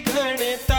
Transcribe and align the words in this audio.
गणता 0.00 0.75